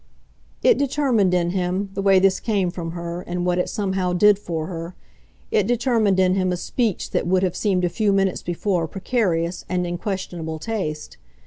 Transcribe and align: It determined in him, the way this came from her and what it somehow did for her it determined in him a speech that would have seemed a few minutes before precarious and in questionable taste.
It 0.63 0.79
determined 0.79 1.31
in 1.35 1.51
him, 1.51 1.91
the 1.93 2.01
way 2.01 2.17
this 2.17 2.39
came 2.39 2.71
from 2.71 2.93
her 2.93 3.21
and 3.21 3.45
what 3.45 3.59
it 3.59 3.69
somehow 3.69 4.13
did 4.13 4.39
for 4.39 4.65
her 4.65 4.95
it 5.51 5.67
determined 5.67 6.19
in 6.19 6.33
him 6.33 6.51
a 6.51 6.57
speech 6.57 7.11
that 7.11 7.27
would 7.27 7.43
have 7.43 7.55
seemed 7.55 7.85
a 7.85 7.87
few 7.87 8.11
minutes 8.11 8.41
before 8.41 8.87
precarious 8.87 9.63
and 9.69 9.85
in 9.85 9.99
questionable 9.99 10.57
taste. 10.57 11.17